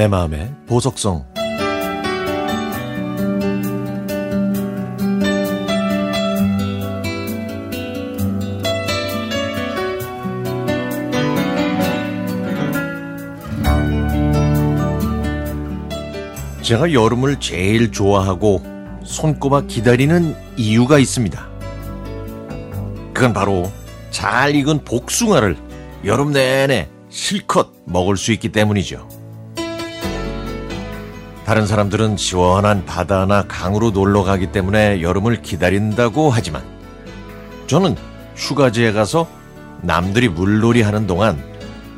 내 0.00 0.08
마음의 0.08 0.50
보석성 0.66 1.26
제가 16.62 16.94
여름을 16.94 17.38
제일 17.38 17.92
좋아하고 17.92 18.62
손꼽아 19.04 19.66
기다리는 19.66 20.34
이유가 20.56 20.98
있습니다. 20.98 21.46
그건 23.12 23.34
바로 23.34 23.70
잘 24.10 24.54
익은 24.54 24.84
복숭아를 24.84 25.58
여름 26.06 26.32
내내 26.32 26.88
실컷 27.10 27.74
먹을 27.84 28.16
수 28.16 28.32
있기 28.32 28.48
때문이죠. 28.48 29.19
다른 31.50 31.66
사람들은 31.66 32.16
시원한 32.16 32.86
바다나 32.86 33.42
강으로 33.42 33.90
놀러 33.90 34.22
가기 34.22 34.52
때문에 34.52 35.02
여름을 35.02 35.42
기다린다고 35.42 36.30
하지만 36.30 36.62
저는 37.66 37.96
휴가지에 38.36 38.92
가서 38.92 39.26
남들이 39.82 40.28
물놀이 40.28 40.82
하는 40.82 41.08
동안 41.08 41.42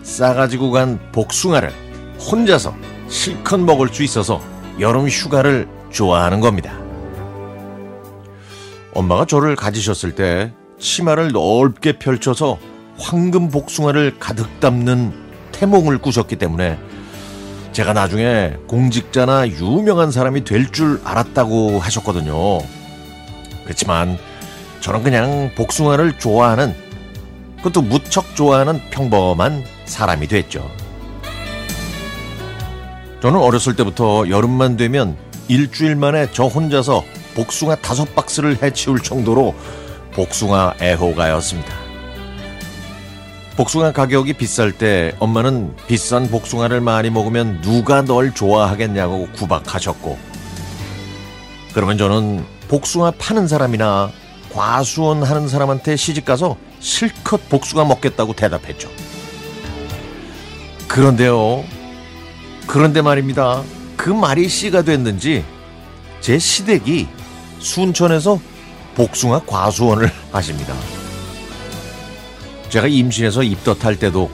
싸가지고 0.05 0.71
간 0.71 0.99
복숭아를 1.13 1.71
혼자서 2.19 2.75
실컷 3.09 3.61
먹을 3.61 3.89
수 3.89 4.03
있어서 4.03 4.41
여름 4.81 5.07
휴가를 5.07 5.69
좋아하는 5.91 6.41
겁니다. 6.41 6.73
엄마가 8.95 9.27
저를 9.27 9.55
가지셨을 9.55 10.15
때 10.15 10.55
치마를 10.79 11.31
넓게 11.33 11.99
펼쳐서 11.99 12.59
황금 12.97 13.51
복숭아를 13.51 14.17
가득 14.19 14.61
담는 14.61 15.13
태몽을 15.53 15.99
꾸셨기 15.99 16.37
때문에 16.37 16.79
제가 17.73 17.95
나중에 17.95 18.53
공직자나 18.67 19.49
유명한 19.49 20.11
사람이 20.11 20.45
될 20.45 20.71
줄 20.73 21.01
알았다고 21.05 21.81
하셨거든요. 21.81 22.61
그렇지만 23.65 24.19
저는 24.81 25.03
그냥 25.03 25.51
복숭아를 25.55 26.19
좋아하는 26.19 26.75
그것도 27.59 27.83
무척 27.83 28.35
좋아하는 28.35 28.81
평범한 28.91 29.65
사람이 29.85 30.29
됐죠. 30.29 30.71
저는 33.21 33.39
어렸을 33.39 33.77
때부터 33.77 34.29
여름만 34.29 34.77
되면 34.77 35.17
일주일 35.49 35.95
만에 35.97 36.29
저 36.33 36.45
혼자서 36.47 37.05
복숭아 37.35 37.77
다섯 37.77 38.15
박스를 38.15 38.63
해치울 38.63 39.01
정도로 39.01 39.55
복숭아 40.15 40.75
애호가였습니다. 40.81 41.82
복숭아 43.63 43.93
가격이 43.93 44.33
비쌀 44.33 44.73
때 44.73 45.15
엄마는 45.21 45.77
비싼 45.87 46.29
복숭아를 46.29 46.81
많이 46.81 47.11
먹으면 47.11 47.61
누가 47.61 48.03
널 48.03 48.35
좋아하겠냐고 48.35 49.29
구박하셨고, 49.37 50.19
그러면 51.73 51.97
저는 51.97 52.45
복숭아 52.67 53.13
파는 53.19 53.47
사람이나 53.47 54.11
과수원 54.53 55.23
하는 55.23 55.47
사람한테 55.47 55.95
시집가서 55.95 56.57
실컷 56.81 57.49
복숭아 57.49 57.85
먹겠다고 57.85 58.33
대답했죠. 58.33 58.91
그런데요, 60.89 61.63
그런데 62.67 63.01
말입니다. 63.01 63.63
그 63.97 64.11
말이 64.11 64.49
씨가 64.49 64.83
됐는지 64.83 65.45
제 66.21 66.37
시댁이 66.37 67.07
순천에서 67.61 68.41
복숭아 68.97 69.43
과수원을 69.47 70.11
하십니다. 70.33 70.75
제가 72.73 72.87
임신해서 72.87 73.43
입덧할 73.43 73.99
때도 73.99 74.31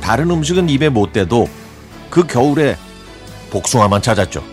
다른 0.00 0.30
음식은 0.30 0.68
입에 0.68 0.88
못 0.88 1.12
대도 1.12 1.48
그 2.08 2.24
겨울에 2.24 2.76
복숭아만 3.50 4.00
찾았죠. 4.00 4.44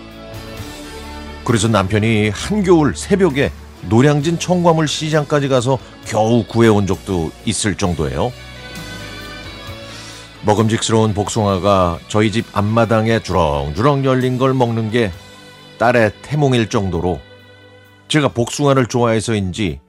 그래서 1.43 1.67
남편이 1.67 2.29
한겨울 2.29 2.95
새벽에 2.95 3.51
노량진 3.89 4.39
청과물 4.39 4.87
시장까지 4.87 5.49
가서 5.49 5.77
겨우 6.07 6.45
구해온 6.47 6.87
적도 6.87 7.31
있을 7.45 7.75
정도예요. 7.75 8.33
먹음직스러운 10.41 11.13
복숭아가 11.13 11.99
저희 12.07 12.31
집 12.31 12.45
앞마당에 12.57 13.19
주렁주렁 13.19 14.03
열린 14.03 14.39
걸 14.39 14.55
먹는 14.55 14.89
게 14.89 15.11
딸의 15.77 16.13
태몽일 16.23 16.69
정도로 16.69 17.21
제가 18.07 18.29
복숭아를 18.29 18.87
좋아해서인지 18.87 19.79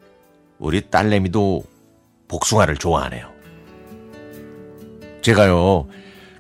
우리 0.59 0.91
딸내미도 0.91 1.65
복숭아를 2.29 2.77
좋아하네요. 2.77 3.38
제가요, 5.23 5.87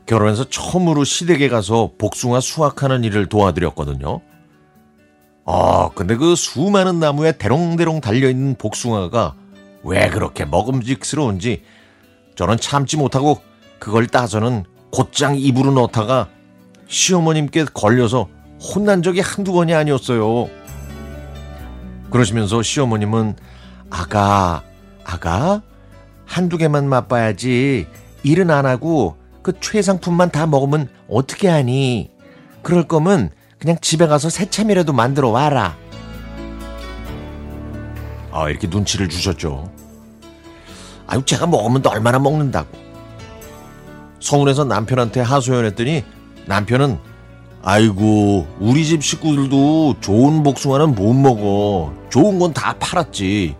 결혼해서 0.06 0.44
처음으로 0.48 1.04
시댁에 1.04 1.48
가서 1.48 1.92
복숭아 1.98 2.40
수확하는 2.40 3.04
일을 3.04 3.26
도와드렸거든요. 3.26 4.20
아, 5.44 5.90
근데 5.94 6.16
그 6.16 6.34
수많은 6.34 7.00
나무에 7.00 7.32
대롱대롱 7.32 8.00
달려있는 8.00 8.56
복숭아가 8.56 9.34
왜 9.82 10.08
그렇게 10.10 10.44
먹음직스러운지 10.44 11.62
저는 12.36 12.58
참지 12.58 12.96
못하고 12.96 13.40
그걸 13.78 14.06
따서는 14.06 14.64
곧장 14.90 15.36
입으로 15.38 15.72
넣다가 15.72 16.28
시어머님께 16.86 17.66
걸려서 17.74 18.28
혼난 18.60 19.02
적이 19.02 19.20
한두 19.20 19.52
번이 19.52 19.74
아니었어요. 19.74 20.48
그러시면서 22.10 22.62
시어머님은 22.62 23.36
아가, 23.90 24.62
아가, 25.04 25.62
한두 26.26 26.56
개만 26.58 26.88
맛봐야지. 26.88 27.86
일은 28.28 28.50
안 28.50 28.66
하고 28.66 29.16
그 29.42 29.58
최상품만 29.58 30.30
다 30.30 30.46
먹으면 30.46 30.88
어떻게 31.08 31.48
하니? 31.48 32.10
그럴 32.62 32.86
거면 32.86 33.30
그냥 33.58 33.78
집에 33.80 34.06
가서 34.06 34.28
새참이라도 34.28 34.92
만들어 34.92 35.30
와라. 35.30 35.76
아, 38.30 38.50
이렇게 38.50 38.66
눈치를 38.68 39.08
주셨죠. 39.08 39.70
아유, 41.06 41.22
제가 41.24 41.46
먹으면 41.46 41.80
또 41.80 41.88
얼마나 41.90 42.18
먹는다고. 42.18 42.68
서운해서 44.20 44.64
남편한테 44.64 45.20
하소연했더니 45.22 46.04
남편은 46.46 46.98
아이고, 47.62 48.46
우리 48.60 48.84
집 48.84 49.02
식구들도 49.02 49.96
좋은 50.00 50.42
복숭아는 50.42 50.94
못 50.94 51.12
먹어. 51.14 51.92
좋은 52.10 52.38
건 52.38 52.52
다 52.52 52.74
팔았지. 52.78 53.56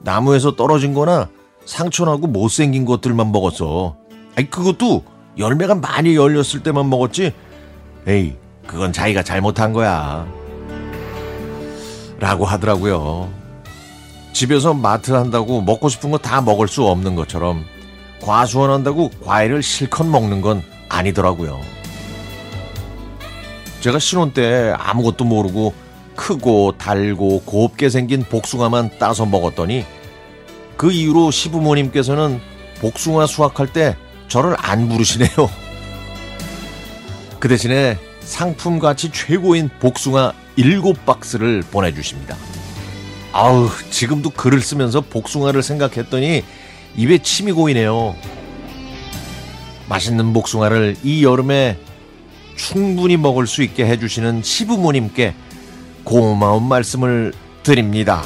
나무에서 0.00 0.54
떨어진 0.54 0.92
거나 0.94 1.28
상처나고 1.66 2.28
못생긴 2.28 2.84
것들만 2.84 3.30
먹었어. 3.32 3.96
아니, 4.36 4.48
그것도 4.48 5.04
열매가 5.38 5.76
많이 5.76 6.16
열렸을 6.16 6.62
때만 6.62 6.88
먹었지. 6.88 7.32
에이, 8.06 8.36
그건 8.66 8.92
자기가 8.92 9.22
잘못한 9.22 9.72
거야. 9.72 10.26
라고 12.18 12.44
하더라고요. 12.46 13.28
집에서 14.32 14.72
마트 14.74 15.12
한다고 15.12 15.60
먹고 15.60 15.88
싶은 15.88 16.10
거 16.10 16.18
다 16.18 16.40
먹을 16.40 16.68
수 16.68 16.84
없는 16.86 17.14
것처럼 17.14 17.64
과수원 18.22 18.70
한다고 18.70 19.10
과일을 19.24 19.62
실컷 19.62 20.04
먹는 20.04 20.40
건 20.40 20.62
아니더라고요. 20.88 21.60
제가 23.80 23.98
신혼 23.98 24.32
때 24.32 24.74
아무것도 24.78 25.24
모르고 25.24 25.72
크고 26.16 26.72
달고 26.78 27.42
곱게 27.42 27.88
생긴 27.90 28.22
복숭아만 28.24 28.90
따서 28.98 29.26
먹었더니 29.26 29.84
그 30.76 30.92
이후로 30.92 31.30
시부모님께서는 31.30 32.40
복숭아 32.80 33.26
수확할 33.26 33.72
때 33.72 33.96
저를 34.28 34.54
안 34.58 34.88
부르시네요. 34.88 35.30
그 37.38 37.48
대신에 37.48 37.98
상품 38.20 38.78
가치 38.78 39.10
최고인 39.10 39.70
복숭아 39.80 40.32
7박스를 40.58 41.68
보내주십니다. 41.70 42.36
아우, 43.32 43.68
지금도 43.90 44.30
글을 44.30 44.60
쓰면서 44.60 45.02
복숭아를 45.02 45.62
생각했더니 45.62 46.42
입에 46.96 47.18
침이 47.18 47.52
고이네요. 47.52 48.16
맛있는 49.88 50.32
복숭아를 50.32 50.96
이 51.04 51.24
여름에 51.24 51.78
충분히 52.56 53.16
먹을 53.16 53.46
수 53.46 53.62
있게 53.62 53.86
해주시는 53.86 54.42
시부모님께 54.42 55.34
고마운 56.04 56.64
말씀을 56.64 57.32
드립니다. 57.62 58.22